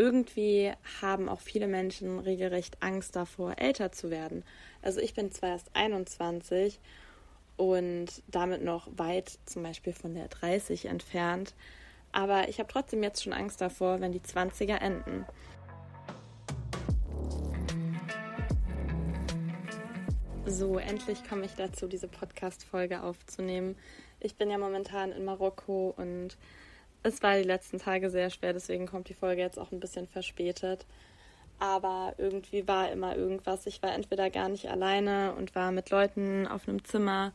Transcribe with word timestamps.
irgendwie 0.00 0.72
haben 1.02 1.28
auch 1.28 1.40
viele 1.40 1.66
Menschen 1.66 2.20
regelrecht 2.20 2.78
Angst 2.80 3.16
davor, 3.16 3.58
älter 3.58 3.92
zu 3.92 4.10
werden. 4.10 4.44
Also 4.80 4.98
ich 4.98 5.12
bin 5.12 5.30
zwar 5.30 5.50
erst 5.50 5.68
21 5.74 6.80
und 7.58 8.06
damit 8.28 8.64
noch 8.64 8.88
weit 8.96 9.38
zum 9.44 9.62
Beispiel 9.62 9.92
von 9.92 10.14
der 10.14 10.28
30 10.28 10.86
entfernt, 10.86 11.54
aber 12.12 12.48
ich 12.48 12.58
habe 12.58 12.72
trotzdem 12.72 13.02
jetzt 13.02 13.22
schon 13.22 13.34
Angst 13.34 13.60
davor, 13.60 14.00
wenn 14.00 14.10
die 14.10 14.20
20er 14.20 14.78
enden. 14.78 15.26
So, 20.46 20.78
endlich 20.78 21.28
komme 21.28 21.44
ich 21.44 21.52
dazu, 21.56 21.86
diese 21.86 22.08
Podcast-Folge 22.08 23.02
aufzunehmen. 23.02 23.76
Ich 24.18 24.36
bin 24.36 24.50
ja 24.50 24.56
momentan 24.56 25.12
in 25.12 25.26
Marokko 25.26 25.92
und 25.94 26.38
es 27.02 27.22
war 27.22 27.36
die 27.36 27.44
letzten 27.44 27.78
Tage 27.78 28.10
sehr 28.10 28.30
schwer, 28.30 28.52
deswegen 28.52 28.86
kommt 28.86 29.08
die 29.08 29.14
Folge 29.14 29.42
jetzt 29.42 29.58
auch 29.58 29.72
ein 29.72 29.80
bisschen 29.80 30.06
verspätet. 30.06 30.86
Aber 31.58 32.14
irgendwie 32.16 32.66
war 32.66 32.90
immer 32.90 33.16
irgendwas. 33.16 33.66
Ich 33.66 33.82
war 33.82 33.94
entweder 33.94 34.30
gar 34.30 34.48
nicht 34.48 34.70
alleine 34.70 35.34
und 35.34 35.54
war 35.54 35.72
mit 35.72 35.90
Leuten 35.90 36.46
auf 36.46 36.66
einem 36.66 36.84
Zimmer 36.84 37.32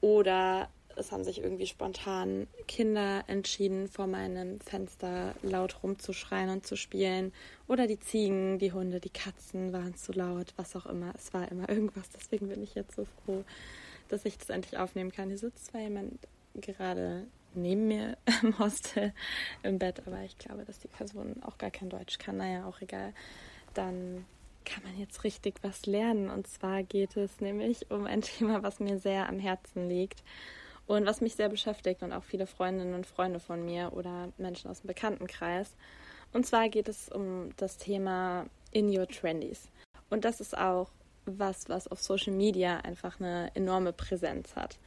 oder 0.00 0.68
es 0.96 1.12
haben 1.12 1.24
sich 1.24 1.42
irgendwie 1.42 1.66
spontan 1.66 2.46
Kinder 2.66 3.24
entschieden, 3.26 3.88
vor 3.88 4.06
meinem 4.06 4.60
Fenster 4.60 5.34
laut 5.42 5.82
rumzuschreien 5.82 6.48
und 6.48 6.66
zu 6.66 6.76
spielen. 6.76 7.32
Oder 7.68 7.86
die 7.86 8.00
Ziegen, 8.00 8.58
die 8.58 8.72
Hunde, 8.72 8.98
die 8.98 9.10
Katzen 9.10 9.72
waren 9.72 9.94
zu 9.94 10.12
laut, 10.12 10.54
was 10.56 10.74
auch 10.74 10.86
immer. 10.86 11.12
Es 11.14 11.34
war 11.34 11.50
immer 11.50 11.68
irgendwas. 11.68 12.08
Deswegen 12.10 12.48
bin 12.48 12.62
ich 12.62 12.74
jetzt 12.74 12.96
so 12.96 13.06
froh, 13.24 13.44
dass 14.08 14.24
ich 14.24 14.38
das 14.38 14.48
endlich 14.48 14.78
aufnehmen 14.78 15.12
kann. 15.12 15.28
Hier 15.28 15.38
sitzt 15.38 15.66
zwar 15.66 15.82
jemand 15.82 16.18
gerade 16.60 17.26
neben 17.54 17.88
mir 17.88 18.16
im 18.42 18.58
Hostel 18.58 19.12
im 19.62 19.78
Bett, 19.78 20.02
aber 20.06 20.22
ich 20.22 20.38
glaube, 20.38 20.64
dass 20.64 20.78
die 20.78 20.88
Person 20.88 21.42
auch 21.42 21.58
gar 21.58 21.70
kein 21.70 21.88
Deutsch 21.88 22.18
kann. 22.18 22.36
Naja, 22.36 22.66
auch 22.66 22.80
egal. 22.80 23.12
Dann 23.74 24.24
kann 24.64 24.82
man 24.82 24.98
jetzt 24.98 25.24
richtig 25.24 25.54
was 25.62 25.86
lernen. 25.86 26.28
Und 26.28 26.46
zwar 26.46 26.82
geht 26.82 27.16
es 27.16 27.40
nämlich 27.40 27.90
um 27.90 28.06
ein 28.06 28.20
Thema, 28.22 28.62
was 28.62 28.80
mir 28.80 28.98
sehr 28.98 29.28
am 29.28 29.38
Herzen 29.38 29.88
liegt 29.88 30.22
und 30.86 31.06
was 31.06 31.20
mich 31.20 31.34
sehr 31.34 31.48
beschäftigt 31.48 32.02
und 32.02 32.12
auch 32.12 32.24
viele 32.24 32.46
Freundinnen 32.46 32.94
und 32.94 33.06
Freunde 33.06 33.40
von 33.40 33.64
mir 33.64 33.92
oder 33.94 34.32
Menschen 34.38 34.70
aus 34.70 34.82
dem 34.82 34.88
Bekanntenkreis. 34.88 35.74
Und 36.32 36.46
zwar 36.46 36.68
geht 36.68 36.88
es 36.88 37.08
um 37.08 37.50
das 37.56 37.78
Thema 37.78 38.46
In 38.72 38.88
Your 38.96 39.08
Trendies. 39.08 39.70
Und 40.10 40.24
das 40.24 40.40
ist 40.40 40.56
auch 40.56 40.90
was, 41.24 41.68
was 41.68 41.88
auf 41.88 42.00
Social 42.00 42.32
Media 42.32 42.78
einfach 42.78 43.18
eine 43.18 43.50
enorme 43.54 43.92
Präsenz 43.92 44.54
hat 44.54 44.78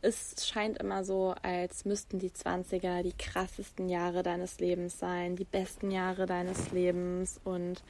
es 0.00 0.46
scheint 0.46 0.78
immer 0.78 1.04
so, 1.04 1.34
als 1.42 1.84
müssten 1.84 2.18
die 2.18 2.30
20er 2.30 3.02
die 3.02 3.16
krassesten 3.16 3.88
Jahre 3.88 4.22
deines 4.22 4.60
Lebens 4.60 4.98
sein, 4.98 5.36
die 5.36 5.44
besten 5.44 5.90
Jahre 5.90 6.26
deines 6.26 6.70
Lebens 6.70 7.40
und 7.44 7.82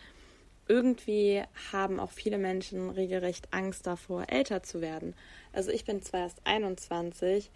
irgendwie 0.66 1.42
haben 1.72 1.98
auch 1.98 2.10
viele 2.10 2.38
Menschen 2.38 2.90
regelrecht 2.90 3.52
Angst 3.52 3.86
davor, 3.86 4.24
älter 4.28 4.62
zu 4.62 4.80
werden. 4.80 5.14
Also 5.52 5.70
ich 5.70 5.84
bin 5.84 6.02
zwar 6.02 6.20
erst 6.20 6.40
21 6.44 7.50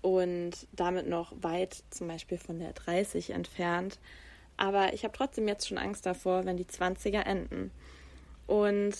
und 0.00 0.66
damit 0.72 1.08
noch 1.08 1.32
weit 1.40 1.84
zum 1.90 2.08
Beispiel 2.08 2.38
von 2.38 2.58
der 2.58 2.72
30 2.72 3.30
entfernt, 3.30 3.98
aber 4.56 4.92
ich 4.92 5.04
habe 5.04 5.16
trotzdem 5.16 5.48
jetzt 5.48 5.68
schon 5.68 5.78
Angst 5.78 6.06
davor, 6.06 6.44
wenn 6.44 6.56
die 6.56 6.64
20er 6.64 7.24
enden. 7.24 7.70
Und 8.46 8.94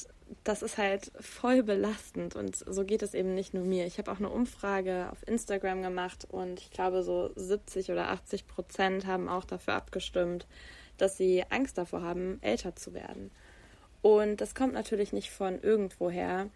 das 0.45 0.63
ist 0.63 0.79
halt 0.79 1.13
voll 1.21 1.63
belastend 1.63 2.37
und 2.37 2.57
so 2.57 2.85
geht 2.85 3.03
es 3.03 3.15
eben 3.15 3.35
nicht 3.35 3.55
nur 3.55 3.65
mir. 3.65 3.87
Ich 3.87 3.99
habe 3.99 4.11
auch 4.11 4.19
eine 4.19 4.31
Umfrage 4.31 5.09
auf 5.11 5.27
Instagram 5.27 5.83
gemacht 5.83 6.27
und 6.31 6.61
ich 6.61 6.71
glaube, 6.71 7.03
so 7.03 7.31
70 7.37 7.91
oder 7.91 8.09
80 8.09 8.47
Prozent 8.47 9.07
haben 9.07 9.29
auch 9.29 9.45
dafür 9.45 9.75
abgestimmt, 9.75 10.47
dass 10.99 11.17
sie 11.17 11.45
Angst 11.51 11.79
davor 11.79 12.03
haben, 12.03 12.39
älter 12.43 12.75
zu 12.77 12.95
werden. 12.95 13.31
Und 14.03 14.41
das 14.41 14.55
kommt 14.55 14.75
natürlich 14.75 15.13
nicht 15.13 15.31
von 15.31 15.61
irgendwoher. 15.61 16.49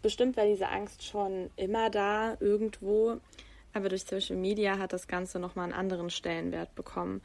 Bestimmt 0.00 0.36
war 0.36 0.46
diese 0.46 0.68
Angst 0.68 1.04
schon 1.04 1.50
immer 1.56 1.90
da, 1.90 2.36
irgendwo. 2.40 3.20
Aber 3.72 3.88
durch 3.88 4.04
Social 4.04 4.36
Media 4.36 4.78
hat 4.78 4.92
das 4.92 5.08
Ganze 5.08 5.38
nochmal 5.38 5.64
einen 5.64 5.74
anderen 5.74 6.10
Stellenwert 6.10 6.74
bekommen. 6.74 7.20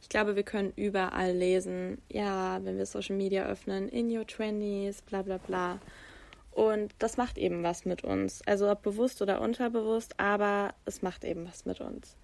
Ich 0.00 0.08
glaube, 0.08 0.36
wir 0.36 0.44
können 0.44 0.72
überall 0.76 1.32
lesen, 1.32 2.00
ja, 2.08 2.64
wenn 2.64 2.78
wir 2.78 2.86
Social 2.86 3.16
Media 3.16 3.44
öffnen, 3.46 3.88
in 3.88 4.16
your 4.16 4.26
twenties, 4.26 5.02
bla 5.02 5.22
bla 5.22 5.38
bla. 5.38 5.80
Und 6.52 6.94
das 6.98 7.16
macht 7.16 7.38
eben 7.38 7.62
was 7.62 7.84
mit 7.84 8.04
uns. 8.04 8.42
Also 8.46 8.70
ob 8.70 8.82
bewusst 8.82 9.22
oder 9.22 9.40
unterbewusst, 9.40 10.18
aber 10.18 10.74
es 10.84 11.02
macht 11.02 11.24
eben 11.24 11.46
was 11.46 11.66
mit 11.66 11.80
uns. 11.80 12.16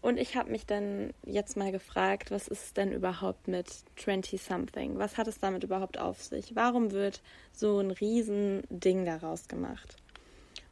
Und 0.00 0.18
ich 0.18 0.36
habe 0.36 0.50
mich 0.50 0.66
dann 0.66 1.12
jetzt 1.24 1.56
mal 1.56 1.72
gefragt, 1.72 2.30
was 2.30 2.46
ist 2.46 2.76
denn 2.76 2.92
überhaupt 2.92 3.48
mit 3.48 3.66
20-something? 3.98 4.98
Was 4.98 5.16
hat 5.16 5.26
es 5.26 5.38
damit 5.38 5.64
überhaupt 5.64 5.98
auf 5.98 6.22
sich? 6.22 6.54
Warum 6.54 6.92
wird 6.92 7.22
so 7.52 7.80
ein 7.80 7.90
Riesending 7.90 9.04
daraus 9.04 9.48
gemacht? 9.48 9.96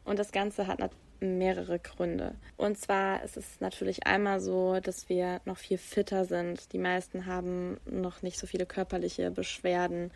Und 0.05 0.19
das 0.19 0.31
Ganze 0.31 0.67
hat 0.67 0.81
mehrere 1.25 1.79
Gründe. 1.79 2.35
Und 2.57 2.79
zwar 2.79 3.23
ist 3.23 3.37
es 3.37 3.61
natürlich 3.61 4.07
einmal 4.07 4.41
so, 4.41 4.81
dass 4.81 5.09
wir 5.09 5.41
noch 5.45 5.59
viel 5.59 5.79
fitter 5.79 6.25
sind. 6.25 6.73
Die 6.73 6.79
meisten 6.79 7.27
haben 7.27 7.79
noch 7.85 8.23
nicht 8.23 8.39
so 8.39 8.47
viele 8.47 8.67
körperliche 8.67 9.31
Beschwerden 9.31 10.11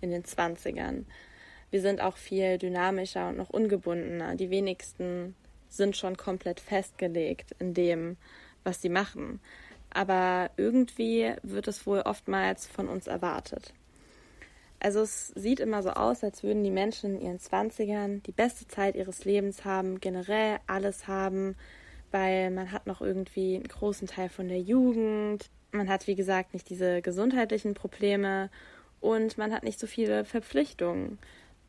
in 0.00 0.10
den 0.10 0.24
20ern. 0.24 1.04
Wir 1.70 1.80
sind 1.80 2.00
auch 2.00 2.16
viel 2.16 2.58
dynamischer 2.58 3.28
und 3.28 3.38
noch 3.38 3.50
ungebundener. 3.50 4.36
Die 4.36 4.50
wenigsten 4.50 5.34
sind 5.68 5.96
schon 5.96 6.16
komplett 6.16 6.60
festgelegt 6.60 7.54
in 7.58 7.74
dem, 7.74 8.16
was 8.62 8.82
sie 8.82 8.90
machen. 8.90 9.40
Aber 9.90 10.50
irgendwie 10.56 11.32
wird 11.42 11.68
es 11.68 11.86
wohl 11.86 12.00
oftmals 12.00 12.66
von 12.66 12.88
uns 12.88 13.06
erwartet. 13.06 13.72
Also 14.84 15.02
es 15.02 15.28
sieht 15.28 15.60
immer 15.60 15.80
so 15.84 15.90
aus, 15.90 16.24
als 16.24 16.42
würden 16.42 16.64
die 16.64 16.72
Menschen 16.72 17.14
in 17.14 17.20
ihren 17.20 17.38
Zwanzigern 17.38 18.20
die 18.24 18.32
beste 18.32 18.66
Zeit 18.66 18.96
ihres 18.96 19.24
Lebens 19.24 19.64
haben, 19.64 20.00
generell 20.00 20.58
alles 20.66 21.06
haben, 21.06 21.54
weil 22.10 22.50
man 22.50 22.72
hat 22.72 22.88
noch 22.88 23.00
irgendwie 23.00 23.54
einen 23.54 23.68
großen 23.68 24.08
Teil 24.08 24.28
von 24.28 24.48
der 24.48 24.60
Jugend, 24.60 25.50
man 25.70 25.88
hat 25.88 26.08
wie 26.08 26.16
gesagt 26.16 26.52
nicht 26.52 26.68
diese 26.68 27.00
gesundheitlichen 27.00 27.74
Probleme 27.74 28.50
und 29.00 29.38
man 29.38 29.52
hat 29.52 29.62
nicht 29.62 29.78
so 29.78 29.86
viele 29.86 30.24
Verpflichtungen. 30.24 31.20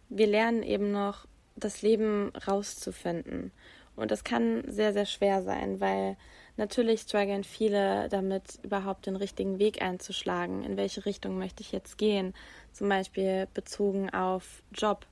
Wir 0.10 0.26
lernen 0.26 0.64
eben 0.64 0.92
noch 0.92 1.28
das 1.56 1.84
Leben 1.84 2.32
rauszufinden 2.48 3.52
und 3.96 4.12
das 4.12 4.24
kann 4.24 4.64
sehr, 4.68 4.94
sehr 4.94 5.06
schwer 5.06 5.44
sein, 5.44 5.80
weil 5.80 6.18
Natürlich 6.56 7.02
strugglen 7.02 7.44
viele 7.44 8.10
damit, 8.10 8.60
überhaupt 8.62 9.08
den 9.08 9.16
richtigen 9.16 9.58
Weg 9.58 9.82
einzuschlagen. 9.82 10.64
In 10.64 10.78
welche 10.78 11.06
Richtung 11.06 11.40
möchte 11.40 11.62
ich 11.62 11.72
jetzt 11.72 11.98
gehen? 11.98 12.34
Zum 12.72 12.90
Beispiel 12.90 13.48
bezogen 13.56 14.12
auf 14.12 14.62
Job. 14.72 15.08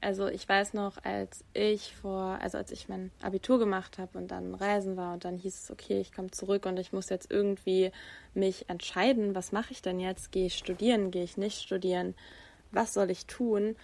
Also 0.00 0.26
ich 0.26 0.46
weiß 0.48 0.74
noch, 0.74 1.02
als 1.04 1.44
ich 1.54 1.94
vor, 1.94 2.38
also 2.42 2.58
als 2.58 2.72
ich 2.72 2.88
mein 2.88 3.12
Abitur 3.22 3.58
gemacht 3.60 3.98
habe 3.98 4.18
und 4.18 4.32
dann 4.32 4.54
reisen 4.54 4.96
war 4.96 5.14
und 5.14 5.24
dann 5.24 5.38
hieß 5.38 5.62
es, 5.62 5.70
okay, 5.70 6.00
ich 6.00 6.12
komme 6.12 6.32
zurück 6.32 6.66
und 6.66 6.78
ich 6.78 6.92
muss 6.92 7.08
jetzt 7.08 7.30
irgendwie 7.30 7.92
mich 8.34 8.68
entscheiden, 8.68 9.34
was 9.34 9.52
mache 9.52 9.72
ich 9.72 9.80
denn 9.80 10.00
jetzt? 10.00 10.32
Gehe 10.32 10.46
ich 10.46 10.58
studieren, 10.58 11.12
gehe 11.12 11.22
ich 11.22 11.36
nicht 11.36 11.62
studieren? 11.62 12.14
Was 12.72 12.92
soll 12.92 13.10
ich 13.10 13.26
tun? 13.26 13.76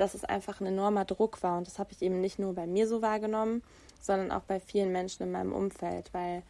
Dass 0.00 0.14
es 0.14 0.24
einfach 0.24 0.60
ein 0.60 0.66
enormer 0.66 1.04
Druck 1.04 1.42
war. 1.42 1.58
Und 1.58 1.66
das 1.66 1.78
habe 1.78 1.92
ich 1.92 2.00
eben 2.00 2.20
nicht 2.20 2.38
nur 2.38 2.54
bei 2.54 2.66
mir 2.66 2.88
so 2.88 3.02
wahrgenommen, 3.02 3.62
sondern 4.00 4.30
auch 4.32 4.42
bei 4.42 4.58
vielen 4.60 4.92
Menschen 4.92 5.24
in 5.24 5.32
meinem 5.32 5.52
Umfeld, 5.52 6.12
weil 6.12 6.42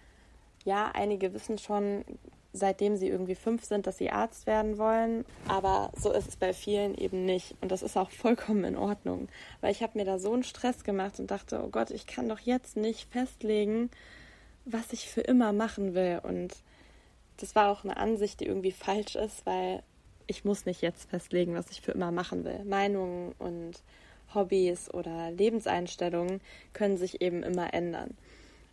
ja, 0.65 0.91
einige 0.95 1.35
wissen 1.35 1.59
schon, 1.59 2.05
seitdem 2.53 2.97
sie 2.97 3.09
irgendwie 3.09 3.35
fünf 3.35 3.65
sind, 3.65 3.87
dass 3.87 3.99
sie 3.99 4.11
Arzt 4.11 4.47
werden 4.47 4.79
wollen, 4.79 5.25
aber 5.49 5.91
so 5.97 6.13
ist 6.13 6.29
es 6.29 6.37
bei 6.37 6.53
vielen 6.53 6.97
eben 6.97 7.25
nicht. 7.25 7.55
Und 7.61 7.71
das 7.71 7.83
ist 7.83 7.97
auch 7.97 8.11
vollkommen 8.11 8.65
in 8.65 8.77
Ordnung, 8.77 9.29
weil 9.61 9.73
ich 9.73 9.83
habe 9.83 9.99
mir 9.99 10.05
da 10.05 10.19
so 10.19 10.33
einen 10.33 10.43
Stress 10.43 10.85
gemacht 10.85 11.19
und 11.21 11.31
dachte, 11.31 11.63
oh 11.65 11.69
Gott, 11.69 11.91
ich 11.91 12.07
kann 12.07 12.29
doch 12.29 12.41
jetzt 12.41 12.77
nicht 12.77 13.11
festlegen, 13.11 13.91
was 14.65 14.93
ich 14.93 15.09
für 15.09 15.23
immer 15.23 15.53
machen 15.53 15.95
will. 15.95 16.21
Und 16.23 16.55
das 17.39 17.55
war 17.55 17.71
auch 17.71 17.85
eine 17.85 17.97
Ansicht, 17.97 18.41
die 18.41 18.47
irgendwie 18.47 18.73
falsch 18.73 19.17
ist, 19.17 19.47
weil 19.47 19.83
ich 20.27 20.45
muss 20.45 20.67
nicht 20.67 20.83
jetzt 20.83 21.11
festlegen, 21.11 21.55
was 21.55 21.71
ich 21.71 21.81
für 21.81 21.93
immer 21.93 22.13
machen 22.13 22.45
will. 22.45 22.65
Meinungen 22.65 23.33
und 23.39 23.83
Hobbys 24.35 24.93
oder 24.93 25.31
Lebenseinstellungen 25.31 26.41
können 26.73 26.97
sich 26.97 27.21
eben 27.21 27.43
immer 27.43 27.75
ändern. 27.75 28.17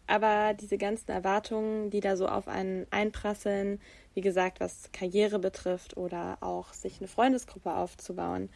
Aber 0.07 0.53
diese 0.53 0.77
ganzen 0.77 1.11
Erwartungen, 1.11 1.89
die 1.89 1.99
da 1.99 2.15
so 2.15 2.27
auf 2.27 2.47
einen 2.47 2.87
einprasseln, 2.91 3.81
wie 4.13 4.21
gesagt, 4.21 4.61
was 4.61 4.89
Karriere 4.93 5.37
betrifft 5.37 5.97
oder 5.97 6.37
auch 6.39 6.73
sich 6.73 6.99
eine 6.99 7.09
Freundesgruppe 7.09 7.75
aufzubauen, 7.75 8.49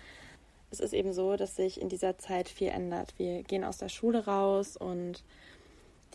es 0.72 0.80
ist 0.80 0.94
eben 0.94 1.12
so, 1.12 1.36
dass 1.36 1.58
sich 1.58 1.82
in 1.82 1.90
dieser 1.90 2.18
Zeit 2.18 2.48
viel 2.48 2.70
ändert. 2.70 3.14
Wir 3.18 3.44
gehen 3.44 3.66
aus 3.66 3.78
der 3.78 3.90
Schule 3.90 4.26
raus 4.26 4.78
und 4.78 5.22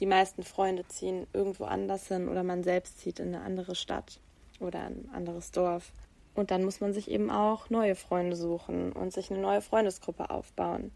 die 0.01 0.07
meisten 0.07 0.43
Freunde 0.43 0.87
ziehen 0.89 1.27
irgendwo 1.35 1.65
anders 1.65 2.09
hin 2.09 2.29
oder 2.29 2.43
man 2.43 2.63
selbst 2.65 2.99
zieht 2.99 3.21
in 3.21 3.35
eine 3.35 3.45
andere 3.45 3.75
Stadt 3.75 4.19
oder 4.59 4.81
ein 4.81 5.11
anderes 5.13 5.51
Dorf. 5.51 5.93
Und 6.37 6.51
dann 6.51 6.65
muss 6.65 6.81
man 6.81 6.93
sich 6.93 7.11
eben 7.11 7.31
auch 7.31 7.71
neue 7.71 7.95
Freunde 7.95 8.37
suchen 8.37 8.93
und 8.93 9.13
sich 9.13 9.31
eine 9.31 9.41
neue 9.41 9.63
Freundesgruppe 9.63 10.31
aufbauen. 10.31 10.93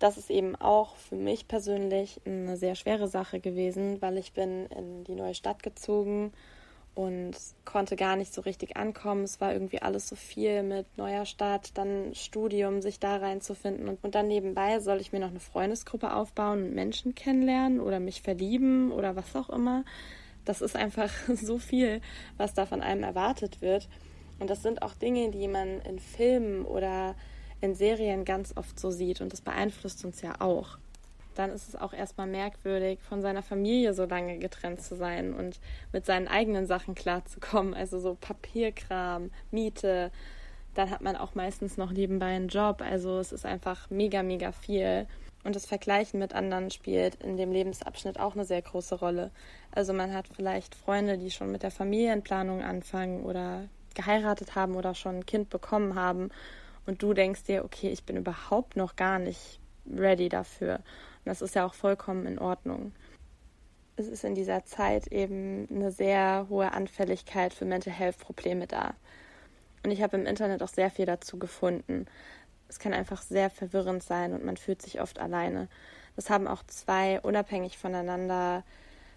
Das 0.00 0.16
ist 0.16 0.30
eben 0.30 0.56
auch 0.56 0.96
für 0.96 1.16
mich 1.16 1.46
persönlich 1.46 2.20
eine 2.24 2.56
sehr 2.56 2.74
schwere 2.74 3.06
Sache 3.06 3.38
gewesen, 3.38 4.02
weil 4.02 4.18
ich 4.18 4.32
bin 4.32 4.66
in 4.66 5.04
die 5.04 5.14
neue 5.14 5.34
Stadt 5.34 5.62
gezogen 5.62 6.32
und 6.94 7.36
konnte 7.64 7.96
gar 7.96 8.16
nicht 8.16 8.34
so 8.34 8.40
richtig 8.40 8.76
ankommen. 8.76 9.24
Es 9.24 9.40
war 9.40 9.52
irgendwie 9.52 9.82
alles 9.82 10.08
so 10.08 10.16
viel 10.16 10.62
mit 10.62 10.86
neuer 10.96 11.26
Start, 11.26 11.76
dann 11.78 12.14
Studium, 12.14 12.82
sich 12.82 12.98
da 12.98 13.16
reinzufinden. 13.16 13.88
Und, 13.88 14.02
und 14.02 14.14
dann 14.14 14.26
nebenbei 14.26 14.80
soll 14.80 15.00
ich 15.00 15.12
mir 15.12 15.20
noch 15.20 15.30
eine 15.30 15.40
Freundesgruppe 15.40 16.12
aufbauen 16.12 16.64
und 16.64 16.74
Menschen 16.74 17.14
kennenlernen 17.14 17.80
oder 17.80 18.00
mich 18.00 18.22
verlieben 18.22 18.90
oder 18.90 19.16
was 19.16 19.36
auch 19.36 19.50
immer. 19.50 19.84
Das 20.44 20.62
ist 20.62 20.76
einfach 20.76 21.10
so 21.34 21.58
viel, 21.58 22.00
was 22.36 22.54
da 22.54 22.66
von 22.66 22.80
einem 22.80 23.04
erwartet 23.04 23.60
wird. 23.60 23.88
Und 24.40 24.50
das 24.50 24.62
sind 24.62 24.82
auch 24.82 24.94
Dinge, 24.94 25.30
die 25.30 25.46
man 25.46 25.80
in 25.82 26.00
Filmen 26.00 26.64
oder 26.64 27.14
in 27.60 27.74
Serien 27.74 28.24
ganz 28.24 28.56
oft 28.56 28.80
so 28.80 28.90
sieht. 28.90 29.20
Und 29.20 29.32
das 29.32 29.42
beeinflusst 29.42 30.04
uns 30.04 30.22
ja 30.22 30.40
auch 30.40 30.78
dann 31.34 31.50
ist 31.50 31.68
es 31.68 31.76
auch 31.76 31.92
erstmal 31.92 32.26
merkwürdig, 32.26 33.00
von 33.00 33.22
seiner 33.22 33.42
Familie 33.42 33.94
so 33.94 34.04
lange 34.04 34.38
getrennt 34.38 34.82
zu 34.82 34.96
sein 34.96 35.32
und 35.32 35.60
mit 35.92 36.04
seinen 36.04 36.28
eigenen 36.28 36.66
Sachen 36.66 36.94
klarzukommen. 36.94 37.74
Also 37.74 37.98
so 37.98 38.16
Papierkram, 38.20 39.30
Miete. 39.50 40.10
Dann 40.74 40.90
hat 40.90 41.00
man 41.00 41.16
auch 41.16 41.34
meistens 41.34 41.76
noch 41.76 41.90
nebenbei 41.90 42.26
einen 42.26 42.48
Job. 42.48 42.82
Also 42.82 43.18
es 43.18 43.32
ist 43.32 43.46
einfach 43.46 43.90
mega, 43.90 44.22
mega 44.22 44.52
viel. 44.52 45.06
Und 45.42 45.56
das 45.56 45.66
Vergleichen 45.66 46.20
mit 46.20 46.34
anderen 46.34 46.70
spielt 46.70 47.14
in 47.16 47.36
dem 47.36 47.50
Lebensabschnitt 47.50 48.20
auch 48.20 48.34
eine 48.34 48.44
sehr 48.44 48.60
große 48.60 48.96
Rolle. 48.96 49.30
Also 49.72 49.92
man 49.94 50.12
hat 50.12 50.28
vielleicht 50.28 50.74
Freunde, 50.74 51.16
die 51.16 51.30
schon 51.30 51.50
mit 51.50 51.62
der 51.62 51.70
Familienplanung 51.70 52.62
anfangen 52.62 53.24
oder 53.24 53.68
geheiratet 53.94 54.54
haben 54.54 54.76
oder 54.76 54.94
schon 54.94 55.16
ein 55.16 55.26
Kind 55.26 55.50
bekommen 55.50 55.94
haben. 55.94 56.30
Und 56.86 57.02
du 57.02 57.14
denkst 57.14 57.44
dir, 57.44 57.64
okay, 57.64 57.90
ich 57.90 58.04
bin 58.04 58.16
überhaupt 58.16 58.76
noch 58.76 58.96
gar 58.96 59.18
nicht 59.18 59.60
ready 59.86 60.28
dafür. 60.28 60.76
Und 60.76 61.26
das 61.26 61.42
ist 61.42 61.54
ja 61.54 61.66
auch 61.66 61.74
vollkommen 61.74 62.26
in 62.26 62.38
Ordnung. 62.38 62.92
Es 63.96 64.08
ist 64.08 64.24
in 64.24 64.34
dieser 64.34 64.64
Zeit 64.64 65.08
eben 65.08 65.68
eine 65.70 65.92
sehr 65.92 66.46
hohe 66.48 66.72
Anfälligkeit 66.72 67.52
für 67.52 67.66
Mental 67.66 67.92
Health 67.92 68.18
Probleme 68.18 68.66
da. 68.66 68.94
Und 69.82 69.90
ich 69.90 70.02
habe 70.02 70.16
im 70.16 70.26
Internet 70.26 70.62
auch 70.62 70.68
sehr 70.68 70.90
viel 70.90 71.06
dazu 71.06 71.38
gefunden. 71.38 72.06
Es 72.68 72.78
kann 72.78 72.94
einfach 72.94 73.22
sehr 73.22 73.50
verwirrend 73.50 74.02
sein 74.02 74.32
und 74.32 74.44
man 74.44 74.56
fühlt 74.56 74.80
sich 74.80 75.00
oft 75.00 75.18
alleine. 75.18 75.68
Das 76.16 76.30
haben 76.30 76.46
auch 76.46 76.62
zwei 76.66 77.20
unabhängig 77.20 77.78
voneinander 77.78 78.62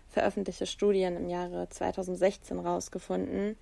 veröffentlichte 0.09 0.65
Studien 0.65 1.17
im 1.17 1.29
Jahre 1.29 1.67
2016 1.69 2.59
rausgefunden. 2.59 3.57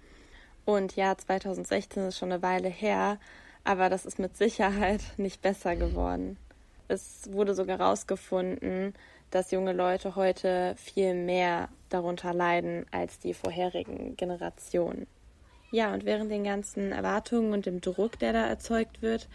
Und 0.65 0.95
ja, 0.95 1.17
2016 1.17 2.07
ist 2.07 2.17
schon 2.17 2.31
eine 2.31 2.41
Weile 2.41 2.69
her, 2.69 3.19
aber 3.63 3.89
das 3.89 4.05
ist 4.05 4.19
mit 4.19 4.37
Sicherheit 4.37 5.01
nicht 5.17 5.41
besser 5.41 5.75
geworden 5.75 6.37
es 6.91 7.29
wurde 7.31 7.55
sogar 7.55 7.79
herausgefunden, 7.79 8.93
dass 9.31 9.51
junge 9.51 9.71
Leute 9.71 10.15
heute 10.15 10.75
viel 10.77 11.15
mehr 11.15 11.69
darunter 11.89 12.33
leiden 12.33 12.85
als 12.91 13.17
die 13.19 13.33
vorherigen 13.33 14.17
Generationen. 14.17 15.07
Ja, 15.71 15.93
und 15.93 16.05
während 16.05 16.29
den 16.29 16.43
ganzen 16.43 16.91
Erwartungen 16.91 17.53
und 17.53 17.65
dem 17.65 17.79
Druck, 17.79 18.19
der 18.19 18.33
da 18.33 18.45
erzeugt 18.45 19.01
wird, 19.01 19.29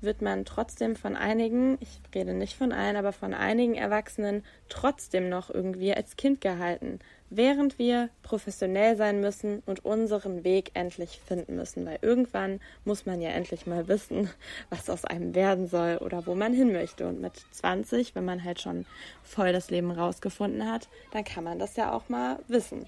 wird 0.00 0.20
man 0.20 0.44
trotzdem 0.44 0.96
von 0.96 1.14
einigen, 1.14 1.78
ich 1.80 2.00
rede 2.14 2.34
nicht 2.34 2.56
von 2.56 2.72
allen, 2.72 2.96
aber 2.96 3.12
von 3.12 3.34
einigen 3.34 3.74
Erwachsenen 3.74 4.42
trotzdem 4.68 5.28
noch 5.28 5.50
irgendwie 5.50 5.94
als 5.94 6.16
Kind 6.16 6.40
gehalten, 6.40 6.98
während 7.30 7.78
wir 7.78 8.10
professionell 8.22 8.96
sein 8.96 9.20
müssen 9.20 9.62
und 9.66 9.84
unseren 9.84 10.44
Weg 10.44 10.72
endlich 10.74 11.20
finden 11.24 11.56
müssen, 11.56 11.86
weil 11.86 11.98
irgendwann 12.02 12.60
muss 12.84 13.06
man 13.06 13.20
ja 13.20 13.30
endlich 13.30 13.66
mal 13.66 13.88
wissen, 13.88 14.28
was 14.68 14.90
aus 14.90 15.04
einem 15.04 15.34
werden 15.34 15.68
soll 15.68 15.98
oder 15.98 16.26
wo 16.26 16.34
man 16.34 16.52
hin 16.52 16.72
möchte. 16.72 17.06
Und 17.08 17.20
mit 17.20 17.32
20, 17.52 18.14
wenn 18.14 18.24
man 18.24 18.44
halt 18.44 18.60
schon 18.60 18.84
voll 19.22 19.52
das 19.52 19.70
Leben 19.70 19.90
rausgefunden 19.90 20.70
hat, 20.70 20.88
dann 21.12 21.24
kann 21.24 21.44
man 21.44 21.58
das 21.58 21.76
ja 21.76 21.92
auch 21.92 22.08
mal 22.08 22.40
wissen. 22.48 22.86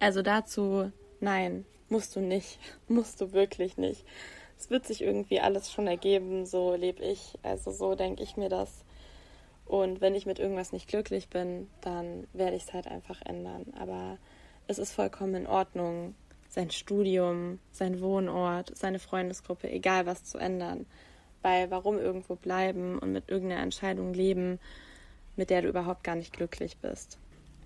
Also 0.00 0.22
dazu, 0.22 0.90
nein, 1.20 1.64
musst 1.88 2.16
du 2.16 2.20
nicht, 2.20 2.58
musst 2.88 3.20
du 3.20 3.32
wirklich 3.32 3.76
nicht 3.76 4.04
es 4.64 4.70
wird 4.70 4.86
sich 4.86 5.02
irgendwie 5.02 5.40
alles 5.40 5.70
schon 5.70 5.86
ergeben, 5.86 6.46
so 6.46 6.74
lebe 6.74 7.02
ich, 7.02 7.38
also 7.42 7.70
so 7.70 7.94
denke 7.94 8.22
ich 8.22 8.36
mir 8.36 8.48
das. 8.48 8.84
Und 9.66 10.00
wenn 10.00 10.14
ich 10.14 10.26
mit 10.26 10.38
irgendwas 10.38 10.72
nicht 10.72 10.88
glücklich 10.88 11.28
bin, 11.28 11.68
dann 11.80 12.26
werde 12.32 12.56
ich 12.56 12.64
es 12.64 12.72
halt 12.72 12.86
einfach 12.86 13.20
ändern. 13.24 13.66
Aber 13.78 14.18
es 14.66 14.78
ist 14.78 14.92
vollkommen 14.92 15.34
in 15.34 15.46
Ordnung, 15.46 16.14
sein 16.48 16.70
Studium, 16.70 17.58
sein 17.72 18.00
Wohnort, 18.00 18.76
seine 18.76 18.98
Freundesgruppe, 18.98 19.70
egal 19.70 20.06
was 20.06 20.24
zu 20.24 20.38
ändern. 20.38 20.86
Weil 21.42 21.70
warum 21.70 21.98
irgendwo 21.98 22.36
bleiben 22.36 22.98
und 22.98 23.12
mit 23.12 23.28
irgendeiner 23.28 23.62
Entscheidung 23.62 24.14
leben, 24.14 24.58
mit 25.36 25.50
der 25.50 25.62
du 25.62 25.68
überhaupt 25.68 26.04
gar 26.04 26.14
nicht 26.14 26.32
glücklich 26.32 26.78
bist. 26.78 27.18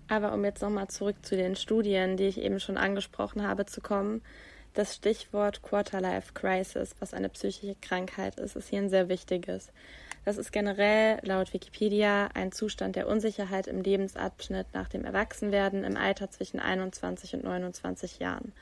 Aber 0.09 0.33
um 0.33 0.45
jetzt 0.45 0.63
nochmal 0.63 0.89
zurück 0.89 1.17
zu 1.23 1.37
den 1.37 1.55
Studien, 1.55 2.17
die 2.17 2.25
ich 2.25 2.41
eben 2.41 2.61
schon 2.61 2.79
angesprochen 2.79 3.47
habe, 3.47 3.67
zu 3.67 3.81
kommen, 3.81 4.23
das 4.75 4.95
Stichwort 4.95 5.63
Quarterlife 5.63 6.33
Crisis, 6.35 6.95
was 7.01 7.15
eine 7.15 7.29
psychische 7.29 7.77
Krankheit 7.81 8.39
ist, 8.39 8.57
ist 8.57 8.69
hier 8.69 8.81
ein 8.81 8.91
sehr 8.91 9.09
wichtiges. 9.09 9.71
Das 10.25 10.37
ist 10.37 10.53
generell 10.53 11.19
laut 11.23 11.53
Wikipedia 11.53 12.29
ein 12.35 12.53
Zustand 12.53 12.97
der 12.97 13.09
Unsicherheit 13.09 13.67
im 13.67 13.81
Lebensabschnitt 13.81 14.67
nach 14.75 14.89
dem 14.89 15.05
Erwachsenwerden 15.05 15.85
im 15.85 15.97
Alter 15.97 16.31
zwischen 16.31 16.61
21 16.61 17.35
und 17.35 17.45
29 17.45 18.19
Jahren. 18.19 18.53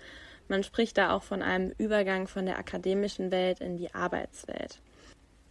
Man 0.49 0.63
spricht 0.63 0.97
da 0.97 1.11
auch 1.13 1.25
von 1.25 1.43
einem 1.43 1.73
Übergang 1.77 2.29
von 2.29 2.47
der 2.47 2.59
akademischen 2.59 3.33
Welt 3.33 3.61
in 3.61 3.77
die 3.77 3.93
Arbeitswelt. 3.95 4.81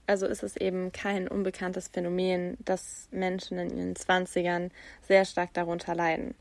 Also 0.08 0.28
ist 0.28 0.44
es 0.44 0.56
eben 0.56 0.92
kein 0.92 1.28
unbekanntes 1.28 1.88
Phänomen, 1.88 2.58
dass 2.64 3.08
Menschen 3.12 3.58
in 3.58 3.76
ihren 3.76 3.96
Zwanzigern 3.96 4.72
sehr 5.02 5.26
stark 5.26 5.54
darunter 5.54 5.96
leiden. 5.96 6.36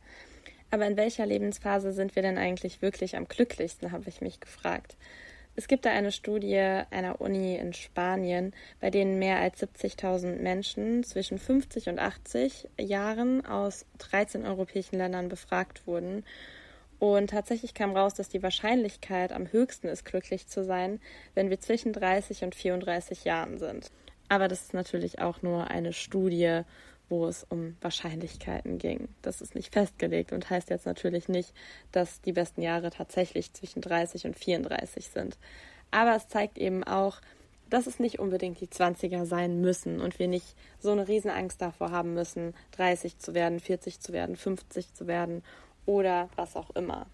Aber 0.74 0.88
in 0.88 0.96
welcher 0.96 1.24
Lebensphase 1.24 1.92
sind 1.92 2.16
wir 2.16 2.22
denn 2.22 2.36
eigentlich 2.36 2.82
wirklich 2.82 3.16
am 3.16 3.28
glücklichsten, 3.28 3.92
habe 3.92 4.08
ich 4.08 4.20
mich 4.20 4.40
gefragt. 4.40 4.96
Es 5.54 5.68
gibt 5.68 5.84
da 5.84 5.90
eine 5.90 6.10
Studie 6.10 6.58
einer 6.58 7.20
Uni 7.20 7.54
in 7.54 7.72
Spanien, 7.72 8.52
bei 8.80 8.90
denen 8.90 9.20
mehr 9.20 9.38
als 9.38 9.62
70.000 9.62 10.40
Menschen 10.40 11.04
zwischen 11.04 11.38
50 11.38 11.90
und 11.90 12.00
80 12.00 12.70
Jahren 12.76 13.46
aus 13.46 13.86
13 13.98 14.44
europäischen 14.44 14.96
Ländern 14.96 15.28
befragt 15.28 15.86
wurden. 15.86 16.24
Und 16.98 17.30
tatsächlich 17.30 17.72
kam 17.74 17.96
raus, 17.96 18.14
dass 18.14 18.28
die 18.28 18.42
Wahrscheinlichkeit 18.42 19.30
am 19.30 19.52
höchsten 19.52 19.86
ist, 19.86 20.04
glücklich 20.04 20.48
zu 20.48 20.64
sein, 20.64 21.00
wenn 21.36 21.50
wir 21.50 21.60
zwischen 21.60 21.92
30 21.92 22.42
und 22.42 22.56
34 22.56 23.22
Jahren 23.22 23.60
sind. 23.60 23.92
Aber 24.28 24.48
das 24.48 24.62
ist 24.62 24.74
natürlich 24.74 25.20
auch 25.20 25.40
nur 25.40 25.70
eine 25.70 25.92
Studie 25.92 26.62
wo 27.08 27.26
es 27.26 27.44
um 27.44 27.76
Wahrscheinlichkeiten 27.80 28.78
ging. 28.78 29.08
Das 29.22 29.40
ist 29.40 29.54
nicht 29.54 29.72
festgelegt 29.72 30.32
und 30.32 30.48
heißt 30.48 30.70
jetzt 30.70 30.86
natürlich 30.86 31.28
nicht, 31.28 31.52
dass 31.92 32.20
die 32.20 32.32
besten 32.32 32.62
Jahre 32.62 32.90
tatsächlich 32.90 33.52
zwischen 33.52 33.82
30 33.82 34.26
und 34.26 34.38
34 34.38 35.08
sind. 35.08 35.38
Aber 35.90 36.16
es 36.16 36.28
zeigt 36.28 36.58
eben 36.58 36.82
auch, 36.84 37.20
dass 37.70 37.86
es 37.86 37.98
nicht 37.98 38.18
unbedingt 38.18 38.60
die 38.60 38.68
20er 38.68 39.24
sein 39.24 39.60
müssen 39.60 40.00
und 40.00 40.18
wir 40.18 40.28
nicht 40.28 40.54
so 40.78 40.92
eine 40.92 41.08
Riesenangst 41.08 41.60
davor 41.60 41.90
haben 41.90 42.14
müssen, 42.14 42.54
30 42.72 43.18
zu 43.18 43.34
werden, 43.34 43.60
40 43.60 44.00
zu 44.00 44.12
werden, 44.12 44.36
50 44.36 44.94
zu 44.94 45.06
werden 45.06 45.42
oder 45.86 46.28
was 46.36 46.56
auch 46.56 46.70
immer. 46.70 47.06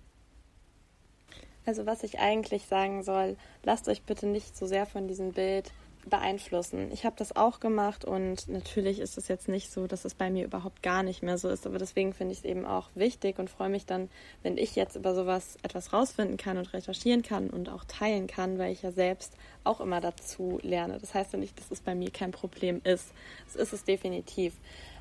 Also 1.66 1.86
was 1.86 2.02
ich 2.02 2.18
eigentlich 2.18 2.66
sagen 2.66 3.02
soll, 3.02 3.36
lasst 3.62 3.88
euch 3.88 4.02
bitte 4.02 4.26
nicht 4.26 4.56
so 4.56 4.66
sehr 4.66 4.86
von 4.86 5.08
diesem 5.08 5.32
Bild 5.32 5.72
beeinflussen. 6.08 6.90
Ich 6.92 7.04
habe 7.04 7.16
das 7.18 7.36
auch 7.36 7.60
gemacht 7.60 8.04
und 8.04 8.48
natürlich 8.48 9.00
ist 9.00 9.18
es 9.18 9.28
jetzt 9.28 9.48
nicht 9.48 9.70
so, 9.70 9.86
dass 9.86 10.04
es 10.04 10.14
bei 10.14 10.30
mir 10.30 10.44
überhaupt 10.44 10.82
gar 10.82 11.02
nicht 11.02 11.22
mehr 11.22 11.36
so 11.36 11.48
ist, 11.48 11.66
aber 11.66 11.78
deswegen 11.78 12.14
finde 12.14 12.32
ich 12.32 12.38
es 12.38 12.44
eben 12.44 12.64
auch 12.64 12.88
wichtig 12.94 13.38
und 13.38 13.50
freue 13.50 13.68
mich 13.68 13.86
dann, 13.86 14.08
wenn 14.42 14.56
ich 14.56 14.76
jetzt 14.76 14.96
über 14.96 15.14
sowas 15.14 15.58
etwas 15.62 15.92
rausfinden 15.92 16.36
kann 16.36 16.56
und 16.56 16.72
recherchieren 16.72 17.22
kann 17.22 17.50
und 17.50 17.68
auch 17.68 17.84
teilen 17.84 18.26
kann, 18.26 18.58
weil 18.58 18.72
ich 18.72 18.82
ja 18.82 18.92
selbst 18.92 19.34
auch 19.64 19.80
immer 19.80 20.00
dazu 20.00 20.58
lerne. 20.62 20.98
Das 20.98 21.12
heißt 21.12 21.34
ja 21.34 21.38
nicht, 21.38 21.58
dass 21.58 21.70
es 21.70 21.80
bei 21.80 21.94
mir 21.94 22.10
kein 22.10 22.30
Problem 22.30 22.80
ist. 22.84 23.12
Es 23.46 23.56
ist 23.56 23.72
es 23.72 23.84
definitiv. 23.84 24.54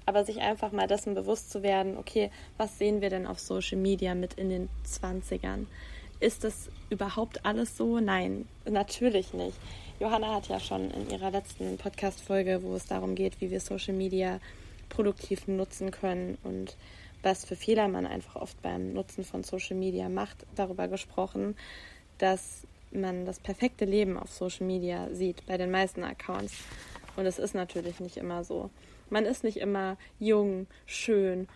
Aber 0.05 0.25
sich 0.25 0.41
einfach 0.41 0.71
mal 0.71 0.87
dessen 0.87 1.13
bewusst 1.13 1.51
zu 1.51 1.61
werden, 1.61 1.97
okay, 1.97 2.31
was 2.57 2.77
sehen 2.77 3.01
wir 3.01 3.09
denn 3.09 3.27
auf 3.27 3.39
Social 3.39 3.77
Media 3.77 4.15
mit 4.15 4.33
in 4.33 4.49
den 4.49 4.69
20ern? 4.85 5.67
Ist 6.19 6.43
das 6.43 6.69
überhaupt 6.89 7.45
alles 7.45 7.77
so? 7.77 7.99
Nein, 7.99 8.47
natürlich 8.65 9.33
nicht. 9.33 9.57
Johanna 9.99 10.35
hat 10.35 10.47
ja 10.47 10.61
schon 10.61 10.91
in 10.91 11.09
ihrer 11.09 11.29
letzten 11.29 11.77
Podcast-Folge, 11.77 12.63
wo 12.63 12.73
es 12.73 12.85
darum 12.85 13.15
geht, 13.15 13.41
wie 13.41 13.51
wir 13.51 13.59
Social 13.59 13.93
Media 13.93 14.39
produktiv 14.87 15.49
nutzen 15.49 15.91
können 15.91 16.37
und 16.43 16.77
was 17.21 17.43
für 17.43 17.57
Fehler 17.57 17.89
man 17.89 18.05
einfach 18.05 18.37
oft 18.37 18.61
beim 18.61 18.93
Nutzen 18.93 19.25
von 19.25 19.43
Social 19.43 19.75
Media 19.75 20.07
macht, 20.07 20.45
darüber 20.55 20.87
gesprochen, 20.87 21.57
dass 22.17 22.65
man 22.91 23.25
das 23.25 23.41
perfekte 23.41 23.83
Leben 23.83 24.17
auf 24.17 24.31
Social 24.31 24.65
Media 24.65 25.09
sieht 25.11 25.45
bei 25.45 25.57
den 25.57 25.69
meisten 25.69 26.05
Accounts. 26.05 26.53
Und 27.17 27.25
es 27.25 27.37
ist 27.37 27.53
natürlich 27.53 27.99
nicht 27.99 28.15
immer 28.15 28.45
so. 28.45 28.69
Man 29.09 29.25
ist 29.25 29.43
nicht 29.43 29.57
immer 29.57 29.97
jung, 30.17 30.67
schön 30.85 31.49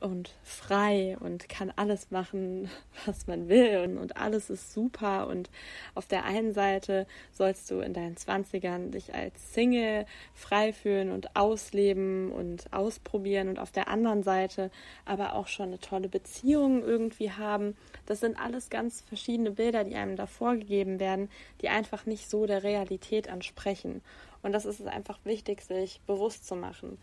und 0.00 0.30
frei 0.42 1.16
und 1.20 1.48
kann 1.48 1.72
alles 1.76 2.10
machen, 2.10 2.70
was 3.06 3.26
man 3.26 3.48
will 3.48 3.78
und, 3.84 3.98
und, 3.98 4.16
alles 4.16 4.50
ist 4.50 4.72
super 4.72 5.28
und 5.28 5.50
auf 5.94 6.06
der 6.06 6.24
einen 6.24 6.52
Seite 6.52 7.06
sollst 7.32 7.70
du 7.70 7.80
in 7.80 7.92
deinen 7.92 8.16
Zwanzigern 8.16 8.90
dich 8.90 9.14
als 9.14 9.54
Single 9.54 10.06
frei 10.34 10.72
fühlen 10.72 11.10
und 11.10 11.36
ausleben 11.36 12.32
und 12.32 12.72
ausprobieren 12.72 13.48
und 13.48 13.58
auf 13.58 13.70
der 13.70 13.88
anderen 13.88 14.22
Seite 14.22 14.70
aber 15.04 15.34
auch 15.34 15.48
schon 15.48 15.66
eine 15.66 15.78
tolle 15.78 16.08
Beziehung 16.08 16.82
irgendwie 16.82 17.30
haben. 17.30 17.76
Das 18.06 18.20
sind 18.20 18.38
alles 18.38 18.70
ganz 18.70 19.02
verschiedene 19.02 19.50
Bilder, 19.50 19.84
die 19.84 19.94
einem 19.94 20.16
da 20.16 20.26
vorgegeben 20.26 20.98
werden, 20.98 21.30
die 21.60 21.68
einfach 21.68 22.06
nicht 22.06 22.28
so 22.28 22.46
der 22.46 22.62
Realität 22.62 23.28
ansprechen. 23.28 24.02
Und 24.42 24.52
das 24.52 24.64
ist 24.64 24.80
es 24.80 24.86
einfach 24.86 25.18
wichtig, 25.24 25.62
sich 25.62 26.00
bewusst 26.06 26.46
zu 26.46 26.56
machen. 26.56 26.98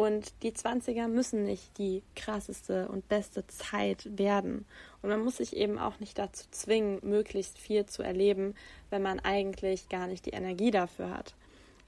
Und 0.00 0.32
die 0.42 0.52
20er 0.52 1.08
müssen 1.08 1.44
nicht 1.44 1.76
die 1.76 2.02
krasseste 2.16 2.88
und 2.88 3.06
beste 3.10 3.46
Zeit 3.48 4.08
werden. 4.16 4.64
Und 5.02 5.10
man 5.10 5.22
muss 5.22 5.36
sich 5.36 5.54
eben 5.54 5.78
auch 5.78 6.00
nicht 6.00 6.18
dazu 6.18 6.46
zwingen, 6.50 7.00
möglichst 7.02 7.58
viel 7.58 7.84
zu 7.84 8.02
erleben, 8.02 8.54
wenn 8.88 9.02
man 9.02 9.20
eigentlich 9.20 9.90
gar 9.90 10.06
nicht 10.06 10.24
die 10.24 10.30
Energie 10.30 10.70
dafür 10.70 11.10
hat. 11.10 11.34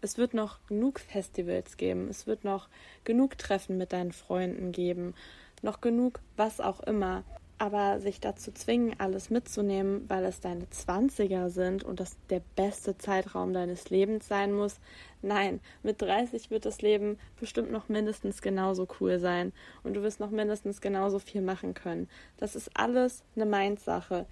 Es 0.03 0.19
wird 0.19 0.35
noch 0.35 0.59
genug 0.67 1.01
Festivals 1.01 1.79
geben, 1.79 2.09
es 2.11 2.27
wird 2.27 2.45
noch 2.45 2.69
genug 3.05 3.39
Treffen 3.39 3.79
mit 3.79 3.95
deinen 3.95 4.13
Freunden 4.13 4.73
geben, 4.73 5.15
noch 5.63 5.81
genug 5.81 6.21
was 6.37 6.61
auch 6.61 6.81
immer 6.81 7.25
aber 7.63 8.01
sich 8.01 8.19
dazu 8.19 8.51
zwingen, 8.51 8.99
alles 8.99 9.31
mitzunehmen, 9.31 10.05
weil 10.09 10.25
es 10.25 10.41
deine 10.41 10.69
Zwanziger 10.71 11.49
sind 11.49 11.85
und 11.85 12.01
das 12.01 12.17
der 12.29 12.43
beste 12.57 12.99
Zeitraum 12.99 13.53
deines 13.53 13.89
Lebens 13.89 14.27
sein 14.27 14.53
muss. 14.53 14.81
Nein, 15.23 15.61
mit 15.85 16.03
30 16.03 16.51
wird 16.51 16.67
das 16.67 16.83
Leben 16.83 17.21
bestimmt 17.39 17.71
noch 17.71 17.89
mindestens 17.89 18.43
genauso 18.43 18.89
cool 18.99 19.21
sein 19.21 19.53
und 19.85 19.95
du 19.95 20.03
wirst 20.03 20.19
noch 20.19 20.31
mindestens 20.31 20.81
genauso 20.81 21.21
viel 21.21 21.41
machen 21.41 21.73
können. 21.73 22.09
Das 22.37 22.57
ist 22.57 22.69
alles 22.75 23.23
eine 23.37 23.47
Mindsache. 23.47 24.27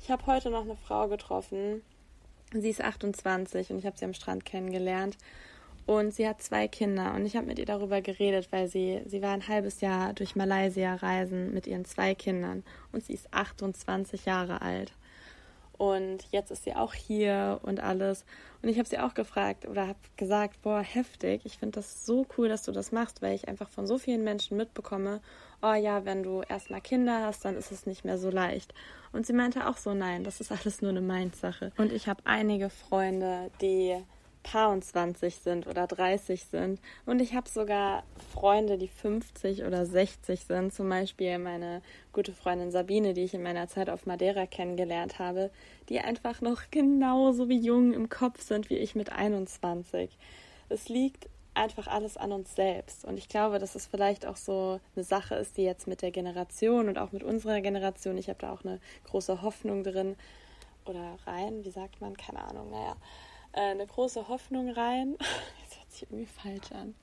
Ich 0.00 0.12
habe 0.12 0.24
heute 0.26 0.50
noch 0.50 0.62
eine 0.62 0.76
Frau 0.76 1.08
getroffen, 1.08 1.82
sie 2.52 2.70
ist 2.70 2.82
28 2.82 3.70
und 3.70 3.78
ich 3.78 3.86
habe 3.86 3.98
sie 3.98 4.04
am 4.04 4.14
Strand 4.14 4.44
kennengelernt 4.44 5.18
und 5.86 6.12
sie 6.12 6.28
hat 6.28 6.42
zwei 6.42 6.66
Kinder 6.66 7.14
und 7.14 7.24
ich 7.24 7.36
habe 7.36 7.46
mit 7.46 7.58
ihr 7.58 7.64
darüber 7.64 8.02
geredet, 8.02 8.48
weil 8.50 8.68
sie, 8.68 9.02
sie 9.06 9.22
war 9.22 9.30
ein 9.30 9.46
halbes 9.46 9.80
Jahr 9.80 10.12
durch 10.12 10.34
Malaysia 10.34 10.96
reisen 10.96 11.54
mit 11.54 11.66
ihren 11.66 11.84
zwei 11.84 12.14
Kindern 12.14 12.64
und 12.92 13.04
sie 13.04 13.14
ist 13.14 13.32
28 13.32 14.26
Jahre 14.26 14.62
alt. 14.62 14.92
Und 15.78 16.24
jetzt 16.32 16.50
ist 16.50 16.64
sie 16.64 16.74
auch 16.74 16.94
hier 16.94 17.60
und 17.62 17.80
alles. 17.80 18.24
Und 18.62 18.70
ich 18.70 18.78
habe 18.78 18.88
sie 18.88 18.98
auch 18.98 19.14
gefragt 19.14 19.66
oder 19.68 19.88
habe 19.88 19.98
gesagt, 20.16 20.62
boah, 20.62 20.80
heftig, 20.80 21.42
ich 21.44 21.58
finde 21.58 21.76
das 21.76 22.06
so 22.06 22.26
cool, 22.36 22.48
dass 22.48 22.62
du 22.62 22.72
das 22.72 22.92
machst, 22.92 23.20
weil 23.20 23.34
ich 23.34 23.46
einfach 23.46 23.68
von 23.68 23.86
so 23.86 23.98
vielen 23.98 24.24
Menschen 24.24 24.56
mitbekomme, 24.56 25.20
oh 25.62 25.74
ja, 25.74 26.04
wenn 26.04 26.22
du 26.22 26.42
erstmal 26.42 26.80
Kinder 26.80 27.26
hast, 27.26 27.44
dann 27.44 27.56
ist 27.56 27.72
es 27.72 27.84
nicht 27.84 28.04
mehr 28.04 28.16
so 28.16 28.30
leicht. 28.30 28.72
Und 29.12 29.26
sie 29.26 29.34
meinte 29.34 29.68
auch 29.68 29.76
so, 29.76 29.92
nein, 29.92 30.24
das 30.24 30.40
ist 30.40 30.50
alles 30.50 30.80
nur 30.80 30.90
eine 30.90 31.02
Mindsache. 31.02 31.72
Und 31.76 31.92
ich 31.92 32.08
habe 32.08 32.22
einige 32.24 32.70
Freunde, 32.70 33.50
die 33.60 34.02
paar 34.46 34.70
und 34.70 34.84
20 34.84 35.36
sind 35.36 35.66
oder 35.66 35.88
30 35.88 36.44
sind. 36.44 36.80
Und 37.04 37.20
ich 37.20 37.34
habe 37.34 37.48
sogar 37.48 38.04
Freunde, 38.32 38.78
die 38.78 38.86
50 38.86 39.64
oder 39.64 39.84
60 39.84 40.44
sind. 40.44 40.72
Zum 40.72 40.88
Beispiel 40.88 41.38
meine 41.38 41.82
gute 42.12 42.32
Freundin 42.32 42.70
Sabine, 42.70 43.12
die 43.12 43.24
ich 43.24 43.34
in 43.34 43.42
meiner 43.42 43.66
Zeit 43.66 43.90
auf 43.90 44.06
Madeira 44.06 44.46
kennengelernt 44.46 45.18
habe, 45.18 45.50
die 45.88 45.98
einfach 45.98 46.40
noch 46.40 46.62
genauso 46.70 47.48
wie 47.48 47.58
jung 47.58 47.92
im 47.92 48.08
Kopf 48.08 48.40
sind 48.40 48.70
wie 48.70 48.76
ich 48.76 48.94
mit 48.94 49.10
21. 49.10 50.16
Es 50.68 50.88
liegt 50.88 51.28
einfach 51.54 51.88
alles 51.88 52.16
an 52.16 52.30
uns 52.30 52.54
selbst. 52.54 53.04
Und 53.04 53.18
ich 53.18 53.28
glaube, 53.28 53.58
dass 53.58 53.74
es 53.74 53.86
vielleicht 53.86 54.26
auch 54.26 54.36
so 54.36 54.78
eine 54.94 55.04
Sache 55.04 55.34
ist, 55.34 55.56
die 55.56 55.64
jetzt 55.64 55.88
mit 55.88 56.02
der 56.02 56.12
Generation 56.12 56.88
und 56.88 56.98
auch 56.98 57.10
mit 57.10 57.24
unserer 57.24 57.60
Generation, 57.60 58.16
ich 58.16 58.28
habe 58.28 58.38
da 58.38 58.52
auch 58.52 58.64
eine 58.64 58.78
große 59.04 59.42
Hoffnung 59.42 59.82
drin, 59.82 60.14
oder 60.88 61.18
rein, 61.26 61.64
wie 61.64 61.70
sagt 61.70 62.00
man, 62.00 62.16
keine 62.16 62.44
Ahnung, 62.44 62.70
naja, 62.70 62.96
eine 63.56 63.86
große 63.86 64.28
Hoffnung 64.28 64.70
rein. 64.70 65.16
Das 65.68 65.78
hört 65.78 65.90
sich 65.90 66.02
irgendwie 66.02 66.26
falsch 66.26 66.72
an. 66.72 66.94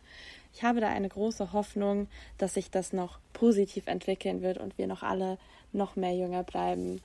Ich 0.54 0.64
habe 0.64 0.80
da 0.80 0.88
eine 0.88 1.10
große 1.10 1.52
Hoffnung, 1.52 2.08
dass 2.38 2.54
sich 2.54 2.72
das 2.72 2.94
noch 2.94 3.20
positiv 3.34 3.88
entwickeln 3.88 4.42
wird 4.42 4.58
und 4.58 4.78
wir 4.78 4.88
noch 4.88 5.04
alle 5.04 5.38
noch 5.74 5.96
mehr 5.96 6.16
jünger 6.16 6.44
bleiben, 6.44 7.02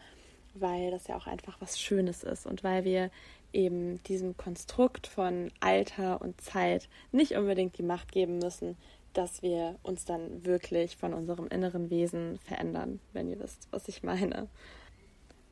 weil 0.55 0.91
das 0.91 1.09
ja 1.09 1.17
auch 1.17 1.27
einfach 1.27 1.61
was 1.61 1.81
Schönes 1.81 2.23
ist 2.23 2.47
und 2.47 2.63
weil 2.63 2.85
wir 2.85 3.11
eben 3.53 4.03
diesem 4.05 4.37
Konstrukt 4.37 5.07
von 5.07 5.51
Alter 5.61 6.21
und 6.21 6.41
Zeit 6.41 6.89
nicht 7.13 7.33
unbedingt 7.33 7.79
die 7.79 7.83
Macht 7.83 8.13
geben 8.13 8.39
müssen, 8.39 8.77
dass 9.15 9.43
wir 9.43 9.77
uns 9.83 10.05
dann 10.05 10.45
wirklich 10.45 10.97
von 10.97 11.15
unserem 11.15 11.49
inneren 11.49 11.91
Wesen 11.91 12.39
verändern, 12.39 13.01
wenn 13.13 13.29
ihr 13.29 13.41
wisst, 13.41 13.67
was 13.71 13.89
ich 13.89 14.03
meine. 14.03 14.49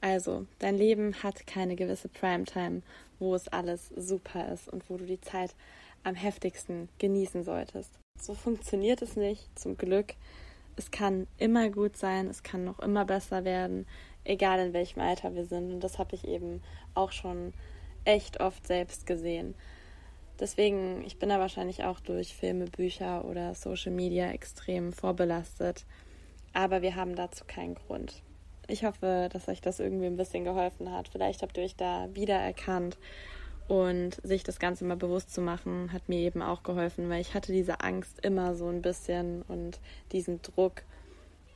Also, 0.06 0.46
dein 0.60 0.76
Leben 0.76 1.25
hat 1.25 1.48
keine 1.48 1.75
gewisse 1.75 2.08
Primetime 2.08 2.82
wo 3.18 3.34
es 3.34 3.48
alles 3.48 3.88
super 3.96 4.52
ist 4.52 4.68
und 4.68 4.88
wo 4.90 4.96
du 4.96 5.04
die 5.04 5.20
Zeit 5.20 5.54
am 6.04 6.14
heftigsten 6.14 6.88
genießen 6.98 7.44
solltest. 7.44 7.98
So 8.20 8.34
funktioniert 8.34 9.02
es 9.02 9.16
nicht, 9.16 9.58
zum 9.58 9.76
Glück. 9.76 10.14
Es 10.76 10.90
kann 10.90 11.26
immer 11.38 11.70
gut 11.70 11.96
sein, 11.96 12.28
es 12.28 12.42
kann 12.42 12.64
noch 12.64 12.80
immer 12.80 13.04
besser 13.04 13.44
werden, 13.44 13.86
egal 14.25 14.58
in 14.60 14.72
welchem 14.72 15.00
Alter 15.00 15.34
wir 15.34 15.46
sind. 15.46 15.72
Und 15.72 15.80
das 15.80 15.98
habe 15.98 16.14
ich 16.14 16.26
eben 16.28 16.62
auch 16.94 17.12
schon 17.12 17.54
echt 18.04 18.40
oft 18.40 18.66
selbst 18.66 19.06
gesehen. 19.06 19.54
Deswegen, 20.38 21.02
ich 21.06 21.18
bin 21.18 21.30
da 21.30 21.40
wahrscheinlich 21.40 21.84
auch 21.84 21.98
durch 21.98 22.34
Filme, 22.34 22.66
Bücher 22.66 23.25
oder 23.25 23.54
Social 23.54 23.92
Media 23.92 24.30
extrem 24.30 24.92
vorbelastet. 24.92 25.86
Aber 26.52 26.82
wir 26.82 26.94
haben 26.94 27.16
dazu 27.16 27.44
keinen 27.46 27.75
Grund. 27.75 28.22
Ich 28.68 28.85
hoffe, 28.85 29.28
dass 29.32 29.49
euch 29.49 29.61
das 29.61 29.80
irgendwie 29.80 30.06
ein 30.06 30.16
bisschen 30.16 30.44
geholfen 30.44 30.92
hat. 30.92 31.08
Vielleicht 31.08 31.42
habt 31.42 31.56
ihr 31.56 31.64
euch 31.64 31.76
da 31.76 32.08
wiedererkannt. 32.14 32.99
Und 33.68 34.20
sich 34.23 34.44
das 34.44 34.61
Ganze 34.61 34.85
mal 34.85 34.96
bewusst 34.96 35.35
zu 35.35 35.40
machen, 35.40 35.92
hat 35.92 36.08
mir 36.08 36.20
eben 36.20 36.40
auch 36.40 36.62
geholfen, 36.62 37.08
weil 37.08 37.20
ich 37.20 37.35
hatte 37.35 37.50
diese 37.50 37.80
Angst 37.80 38.25
immer 38.25 38.54
so 38.54 38.68
ein 38.68 38.80
bisschen 38.80 39.42
und 39.49 39.80
diesen 40.12 40.40
Druck. 40.42 40.82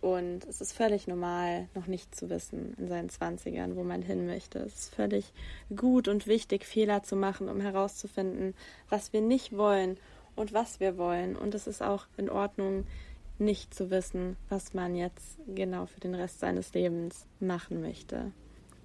Und 0.00 0.44
es 0.46 0.60
ist 0.60 0.72
völlig 0.72 1.06
normal, 1.06 1.68
noch 1.74 1.86
nicht 1.86 2.14
zu 2.14 2.30
wissen 2.30 2.74
in 2.78 2.88
seinen 2.88 3.10
Zwanzigern, 3.10 3.76
wo 3.76 3.84
man 3.84 4.02
hin 4.02 4.26
möchte. 4.26 4.58
Es 4.58 4.74
ist 4.74 4.94
völlig 4.94 5.32
gut 5.76 6.08
und 6.08 6.26
wichtig, 6.26 6.64
Fehler 6.64 7.02
zu 7.02 7.14
machen, 7.14 7.48
um 7.48 7.60
herauszufinden, 7.60 8.54
was 8.88 9.12
wir 9.12 9.20
nicht 9.20 9.56
wollen 9.56 9.96
und 10.34 10.52
was 10.52 10.80
wir 10.80 10.96
wollen. 10.96 11.36
Und 11.36 11.54
es 11.54 11.66
ist 11.66 11.82
auch 11.82 12.06
in 12.16 12.30
Ordnung, 12.30 12.86
nicht 13.40 13.74
zu 13.74 13.90
wissen, 13.90 14.36
was 14.48 14.74
man 14.74 14.94
jetzt 14.94 15.38
genau 15.54 15.86
für 15.86 16.00
den 16.00 16.14
Rest 16.14 16.40
seines 16.40 16.72
Lebens 16.74 17.26
machen 17.40 17.80
möchte. 17.80 18.32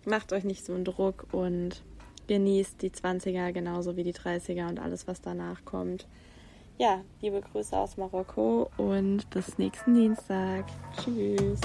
Macht 0.06 0.34
euch 0.34 0.44
nicht 0.44 0.66
so 0.66 0.74
einen 0.74 0.86
Druck 0.86 1.28
und 1.32 1.84
genießt 2.28 2.82
die 2.82 2.90
20er 2.90 3.52
genauso 3.52 3.96
wie 3.96 4.04
die 4.04 4.14
30er 4.14 4.68
und 4.70 4.80
alles, 4.80 5.08
was 5.08 5.22
danach 5.22 5.64
kommt. 5.66 6.08
Ja, 6.78 7.02
liebe 7.22 7.42
Grüße 7.42 7.78
aus 7.78 7.96
Marokko 7.96 8.70
und 8.78 9.30
bis 9.30 9.58
nächsten 9.58 9.94
Dienstag. 9.94 10.66
Tschüss. 10.98 11.62